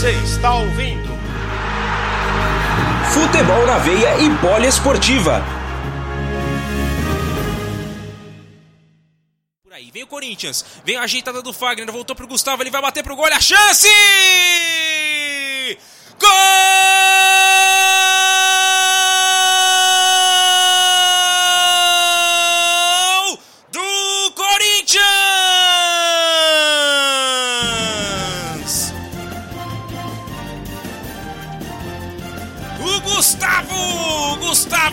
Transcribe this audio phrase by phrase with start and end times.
[0.00, 1.10] Você está ouvindo
[3.12, 5.44] Futebol na veia e poliesportiva.
[9.62, 10.64] Por aí, vem o Corinthians.
[10.86, 11.92] Vem a ajeitada do Fagner.
[11.92, 12.62] Voltou pro Gustavo.
[12.62, 13.26] Ele vai bater pro gol.
[13.26, 13.88] Olha a chance!
[16.18, 17.89] Gol!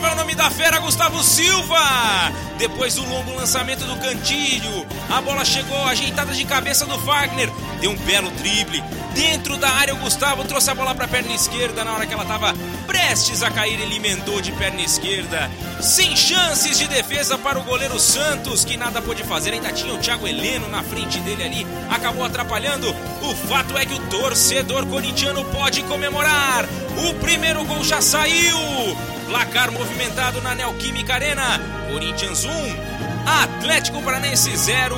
[0.08, 1.78] É o nome da fera, Gustavo Silva!
[2.56, 7.90] Depois do longo lançamento do Cantilho, a bola chegou ajeitada de cabeça do Fagner, deu
[7.90, 8.82] um belo drible.
[9.14, 11.84] Dentro da área, o Gustavo trouxe a bola para a perna esquerda.
[11.84, 12.54] Na hora que ela estava
[12.86, 15.50] prestes a cair, ele emendou de perna esquerda.
[15.78, 19.52] Sem chances de defesa para o goleiro Santos, que nada pôde fazer.
[19.52, 22.96] Ainda tinha o Thiago Heleno na frente dele ali, acabou atrapalhando.
[23.20, 26.64] O fato é que o torcedor corintiano pode comemorar.
[26.96, 28.56] O primeiro gol já saiu.
[29.28, 31.42] Placar movimentado na Neoquímica Arena.
[31.92, 32.50] Corinthians 1,
[33.44, 34.96] Atlético Paranense 0.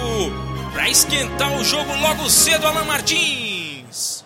[0.73, 4.25] Para esquentar o jogo logo cedo, Alan Martins.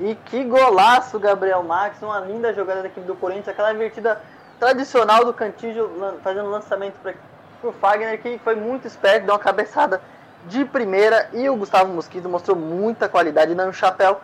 [0.00, 2.02] E que golaço, Gabriel Max.
[2.02, 3.46] Uma linda jogada da equipe do Corinthians.
[3.46, 4.20] Aquela invertida
[4.58, 5.88] tradicional do Cantígio
[6.24, 7.14] fazendo lançamento para
[7.62, 10.02] o Fagner, que foi muito esperto, deu uma cabeçada
[10.48, 11.28] de primeira.
[11.32, 14.20] E o Gustavo Mosquito mostrou muita qualidade, dando um chapéu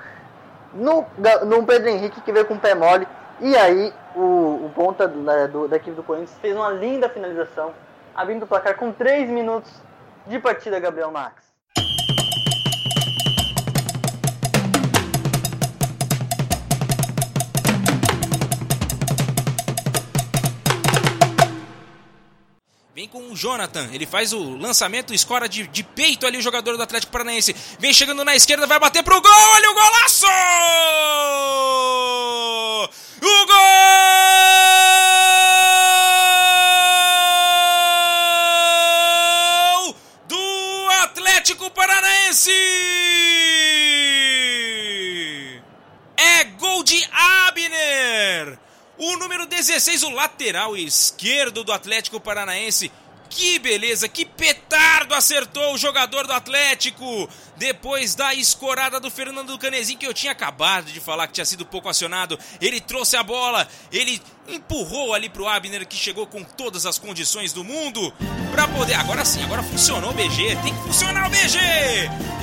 [0.74, 1.06] no,
[1.46, 3.06] no Pedro Henrique, que veio com o pé mole.
[3.42, 7.72] E aí, o, o ponta da, do, da equipe do Corinthians fez uma linda finalização,
[8.14, 9.72] abrindo o placar com 3 minutos
[10.26, 11.48] de partida, Gabriel Max.
[22.94, 26.76] Vem com o Jonathan, ele faz o lançamento, escora de, de peito ali o jogador
[26.76, 27.56] do Atlético Paranaense.
[27.78, 30.26] Vem chegando na esquerda, vai bater pro gol, olha o golaço!
[33.22, 33.56] O gol
[40.26, 42.50] do Atlético Paranaense!
[46.16, 48.58] É gol de Abner!
[48.96, 52.90] O número 16, o lateral esquerdo do Atlético Paranaense.
[53.28, 57.28] Que beleza, que petardo acertou o jogador do Atlético.
[57.60, 61.66] Depois da escorada do Fernando Canezinho, que eu tinha acabado de falar que tinha sido
[61.66, 62.38] pouco acionado.
[62.58, 67.52] Ele trouxe a bola, ele empurrou ali pro Abner, que chegou com todas as condições
[67.52, 68.14] do mundo
[68.50, 68.94] para poder.
[68.94, 70.56] Agora sim, agora funcionou o BG.
[70.62, 71.58] Tem que funcionar o BG.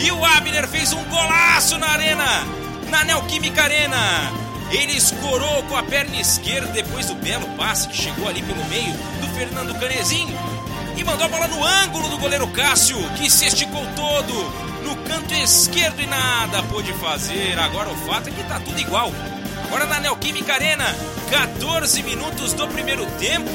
[0.06, 2.46] E o Abner fez um golaço na arena,
[2.88, 3.98] na Neoquímica Arena.
[4.70, 8.94] Ele escorou com a perna esquerda depois do belo passe que chegou ali pelo meio
[8.94, 10.38] do Fernando Canezinho
[10.96, 15.34] e mandou a bola no ângulo do goleiro Cássio, que se esticou todo no canto
[15.34, 17.60] esquerdo e nada pôde fazer.
[17.60, 19.10] Agora o fato é que tá tudo igual.
[19.66, 20.86] Agora na Neoquímica Arena,
[21.30, 23.52] 14 minutos do primeiro tempo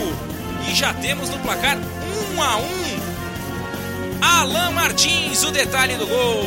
[0.68, 2.62] e já temos no placar 1 a 1.
[4.40, 6.42] Alan Martins, o detalhe do gol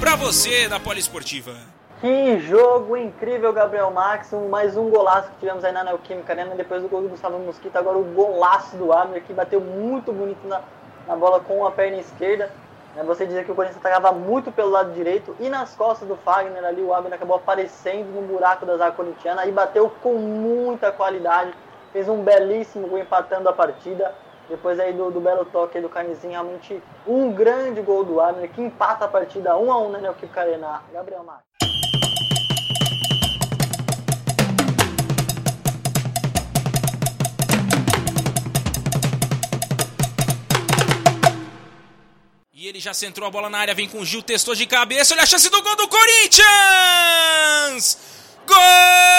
[0.00, 1.54] para você da Poliesportiva.
[2.00, 4.32] Que jogo incrível, Gabriel Max.
[4.50, 6.56] Mais um golaço que tivemos aí na Neoquímica Arena.
[6.56, 10.48] Depois do gol do Gustavo Mosquito, agora o golaço do Abner, que bateu muito bonito
[10.48, 10.62] na,
[11.06, 12.50] na bola com a perna esquerda.
[12.96, 16.16] É, você dizia que o Corinthians atacava muito pelo lado direito e nas costas do
[16.16, 20.90] Fagner ali o Abner acabou aparecendo no buraco da zaga corintiana e bateu com muita
[20.90, 21.52] qualidade.
[21.92, 24.14] Fez um belíssimo gol empatando a partida.
[24.48, 28.62] Depois aí do, do belo toque do Carnezinho, realmente um grande gol do Abner que
[28.62, 30.82] empata a partida 1 a 1 na Neoquímica Arena.
[30.92, 31.44] Gabriel Max.
[42.76, 45.22] Ele já centrou a bola na área, vem com o Gil, testou de cabeça, olha
[45.22, 46.36] a chance do gol do Corinthians!
[48.46, 49.15] Gol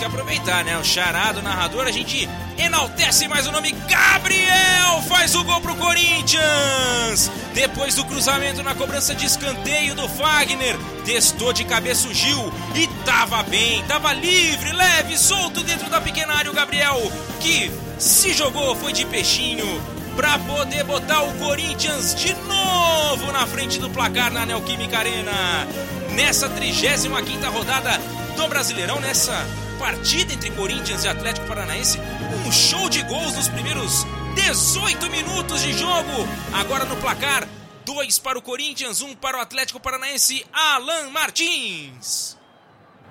[0.00, 0.78] que aproveitar, né?
[0.78, 2.26] O charado narrador, a gente
[2.56, 9.14] enaltece mais o nome Gabriel faz o gol pro Corinthians depois do cruzamento na cobrança
[9.14, 15.18] de escanteio do Fagner testou de cabeça o Gil e tava bem, tava livre, leve,
[15.18, 17.00] solto dentro da pequena área o Gabriel
[17.40, 19.66] que se jogou foi de peixinho
[20.16, 25.66] para poder botar o Corinthians de novo na frente do placar na Neoquímica Arena
[26.14, 28.00] nessa 35ª rodada
[28.36, 29.46] do Brasileirão nessa
[29.80, 31.98] partida entre Corinthians e Atlético Paranaense.
[32.46, 34.04] Um show de gols nos primeiros
[34.34, 36.28] 18 minutos de jogo.
[36.52, 37.48] Agora no placar
[37.82, 42.38] Dois para o Corinthians, um para o Atlético Paranaense, Alan Martins.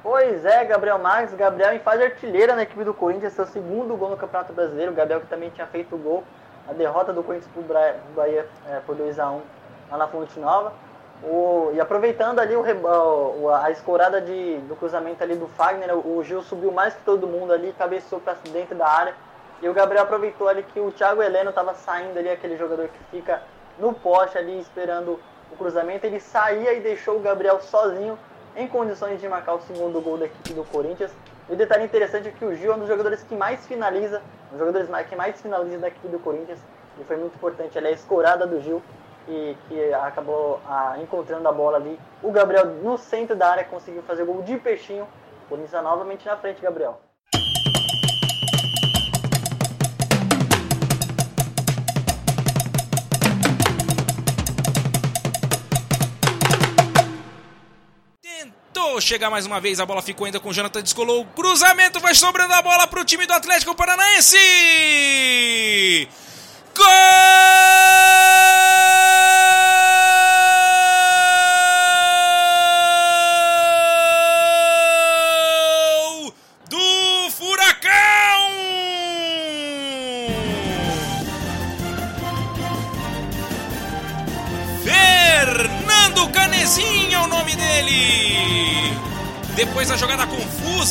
[0.04, 4.12] Pois é, Gabriel Marques, Gabriel em fase artilheira na equipe do Corinthians, seu segundo gol
[4.12, 4.94] no Campeonato Brasileiro.
[4.94, 6.24] Gabriel que também tinha feito o gol,
[6.69, 9.42] a derrota do Corinthians para o Bahia é, por 2x1
[9.89, 10.72] lá na Fonte Nova.
[11.21, 16.24] O, e aproveitando ali o, o, a escorada de, do cruzamento ali do Fagner, o
[16.24, 19.13] Gil subiu mais que todo mundo ali, cabeçou para dentro da área.
[19.62, 23.04] E o Gabriel aproveitou ali que o Thiago Heleno estava saindo ali, aquele jogador que
[23.12, 23.42] fica
[23.77, 25.19] no poste ali esperando
[25.51, 26.06] o cruzamento.
[26.06, 28.18] Ele saía e deixou o Gabriel sozinho
[28.56, 31.12] em condições de marcar o segundo gol da equipe do Corinthians.
[31.50, 34.22] E o detalhe interessante é que o Gil é um dos jogadores que mais finaliza,
[34.48, 36.60] um dos jogadores que mais finaliza da equipe do Corinthians.
[36.98, 38.81] E foi muito importante ali a escorada do Gil
[39.67, 41.99] que, acabou ah, encontrando a bola ali.
[42.23, 45.07] O Gabriel no centro da área conseguiu fazer gol de peixinho.
[45.47, 46.99] Corinthians novamente na frente, Gabriel.
[58.21, 61.99] Tentou chegar mais uma vez, a bola ficou ainda com o Jonathan, descolou o cruzamento,
[61.99, 64.37] vai sobrando a bola para o time do Atlético Paranaense!
[66.75, 67.28] Gol!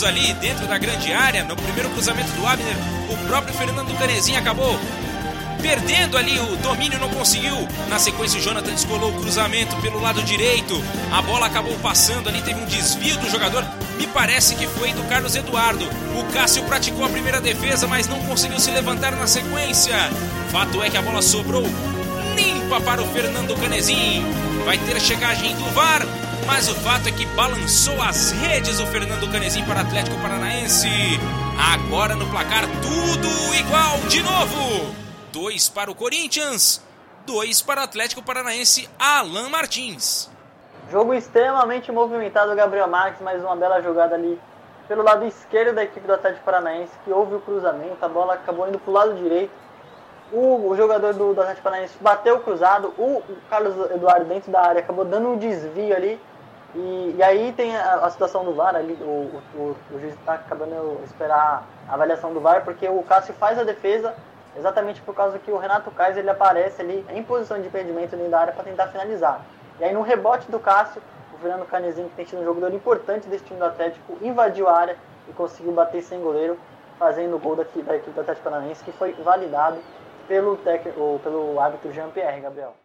[0.08, 2.76] Ali dentro da grande área, no primeiro cruzamento do Abner,
[3.10, 4.78] o próprio Fernando Canezinho acabou
[5.60, 7.56] perdendo ali o domínio, não conseguiu.
[7.88, 10.82] Na sequência, o Jonathan descolou o cruzamento pelo lado direito.
[11.12, 13.64] A bola acabou passando ali, teve um desvio do jogador.
[13.98, 15.84] Me parece que foi do Carlos Eduardo.
[16.18, 19.94] O Cássio praticou a primeira defesa, mas não conseguiu se levantar na sequência.
[20.50, 21.66] Fato é que a bola sobrou
[22.34, 24.26] limpa para o Fernando Canezinho.
[24.64, 26.06] Vai ter chegagem do VAR
[26.46, 30.88] mas o fato é que balançou as redes o Fernando Canezinho para Atlético Paranaense.
[31.74, 34.94] Agora no placar tudo igual de novo.
[35.32, 36.82] Dois para o Corinthians,
[37.26, 40.30] dois para o Atlético Paranaense, Alan Martins.
[40.90, 44.38] Jogo extremamente movimentado, Gabriel Marques, mais uma bela jogada ali
[44.88, 48.66] pelo lado esquerdo da equipe do Atlético Paranaense, que houve o cruzamento, a bola acabou
[48.66, 49.52] indo para o lado direito.
[50.30, 54.60] O, jogador do, do Atlético Paranaense bateu o cruzado, o, o Carlos Eduardo dentro da
[54.60, 56.20] área acabou dando um desvio ali
[56.74, 60.34] e, e aí tem a, a, situação do VAR ali, o, o, o juiz está
[60.34, 64.14] acabando esperar a avaliação do VAR, porque o Cássio faz a defesa
[64.54, 68.30] exatamente por causa que o Renato Kaiser ele aparece ali em posição de impedimento dentro
[68.30, 69.40] da área para tentar finalizar.
[69.80, 71.00] E aí no rebote do Cássio,
[71.32, 74.76] o Fernando Canezinho, que tem sido um jogador importante desse time do Atlético, invadiu a
[74.76, 74.96] área
[75.28, 76.58] e conseguiu bater sem goleiro,
[76.98, 79.78] fazendo o gol daqui, da equipe do Atlético Paranaense, que foi validado
[80.28, 82.76] pelo, técnico, pelo árbitro Jean-Pierre, Gabriel.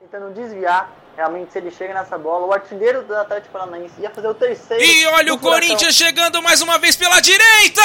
[0.00, 0.90] tentando desviar.
[1.16, 4.82] Realmente, se ele chega nessa bola, o artilheiro do Atlético Paranaense ia fazer o terceiro.
[4.82, 7.80] E olha o Corinthians chegando mais uma vez pela direita!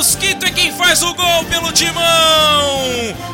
[0.00, 2.00] Mosquito é quem faz o gol pelo timão.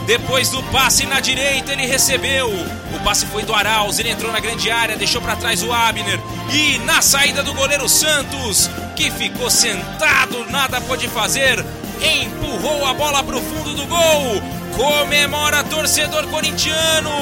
[0.05, 2.49] Depois do passe na direita, ele recebeu.
[2.93, 6.19] O passe foi do Arauz, ele entrou na grande área, deixou para trás o Abner.
[6.53, 11.65] E na saída do goleiro Santos, que ficou sentado, nada pôde fazer,
[12.03, 14.43] empurrou a bola para o fundo do gol.
[14.75, 17.13] Comemora torcedor corintiano.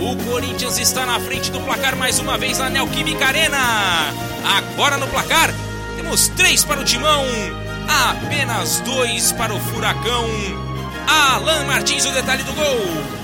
[0.00, 4.12] O Corinthians está na frente do placar mais uma vez na Neoquímica Arena.
[4.44, 5.54] Agora no placar,
[5.94, 7.24] temos três para o timão
[7.88, 10.24] apenas dois para o Furacão.
[11.08, 13.20] Alan Martins, o detalhe do gol.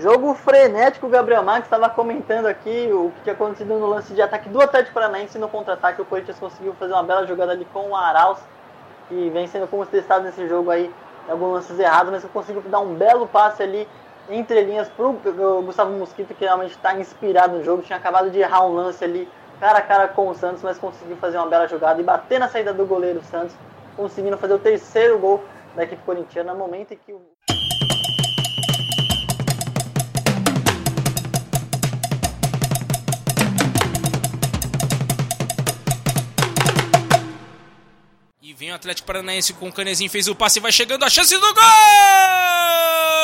[0.00, 4.48] Jogo frenético, Gabriel Marques estava comentando aqui o que tinha acontecido no lance de ataque
[4.48, 6.00] do Atlético Paranaense no contra-ataque.
[6.00, 8.38] O Corinthians conseguiu fazer uma bela jogada ali com o Arauz,
[9.08, 10.88] que vem sendo como testado nesse jogo aí,
[11.28, 13.88] alguns lances errados, mas conseguiu dar um belo passe ali
[14.30, 17.82] entre linhas para o Gustavo Mosquito, que realmente está inspirado no jogo.
[17.82, 21.16] Tinha acabado de errar um lance ali cara a cara com o Santos, mas conseguiu
[21.16, 23.54] fazer uma bela jogada e bater na saída do goleiro Santos,
[23.96, 27.20] conseguindo fazer o terceiro gol da equipe corintiana no momento em que o
[38.78, 43.17] Atlético Paranaense com o Canezinho fez o passe e vai chegando a chance do gol!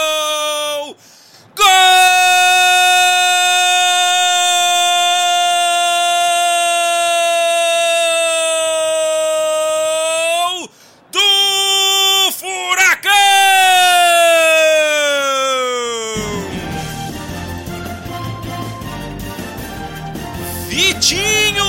[20.75, 21.65] Vitinho!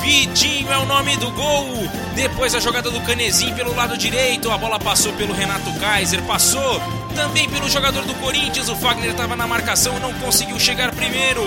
[0.00, 1.66] Vitinho é o nome do gol.
[2.14, 4.48] Depois a jogada do Canezinho pelo lado direito.
[4.52, 6.80] A bola passou pelo Renato Kaiser, passou
[7.16, 8.68] também pelo jogador do Corinthians.
[8.68, 11.42] O Fagner estava na marcação, não conseguiu chegar primeiro.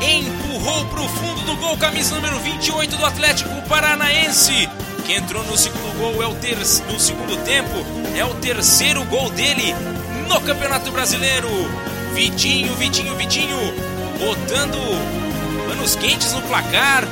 [0.00, 4.68] Empurrou para o fundo do gol, camisa número 28 do Atlético Paranaense.
[5.04, 6.56] Que entrou no segundo gol, é o ter...
[6.56, 7.84] no segundo tempo,
[8.16, 9.74] é o terceiro gol dele
[10.28, 11.48] no Campeonato Brasileiro.
[12.14, 13.93] Vitinho, Vitinho, Vitinho
[14.24, 14.78] botando
[15.68, 17.04] panos quentes no placar,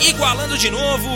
[0.00, 1.10] igualando de novo.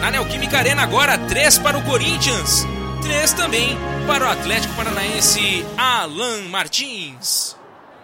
[0.00, 2.66] Na Neoquímica Arena agora, 3 para o Corinthians,
[3.02, 7.56] 3 também para o Atlético Paranaense Alan Martins.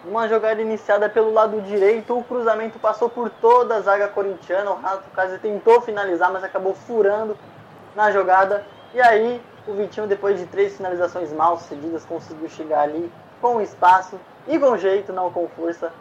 [0.04, 4.76] Uma jogada iniciada pelo lado direito, o cruzamento passou por toda a zaga corintiana, o
[4.76, 7.36] Renato Kaiser tentou finalizar, mas acabou furando
[7.96, 8.64] na jogada.
[8.94, 14.18] E aí, o Vitinho, depois de três finalizações mal sucedidas, conseguiu chegar ali com espaço
[14.46, 15.92] e com jeito, não com força.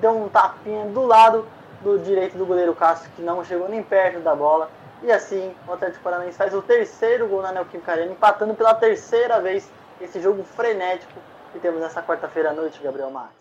[0.00, 1.46] Deu um tapinha do lado
[1.80, 4.70] do direito do goleiro Castro, que não chegou nem perto da bola.
[5.02, 9.40] E assim, o Atlético Paranaense faz o terceiro gol na Neoquímica Arena, empatando pela terceira
[9.40, 9.70] vez
[10.00, 11.12] esse jogo frenético
[11.52, 13.38] que temos nessa quarta-feira à noite, Gabriel Marques.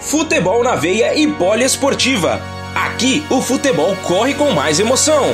[0.00, 2.38] Futebol na veia e poliesportiva.
[2.86, 5.24] Aqui o futebol corre com mais emoção.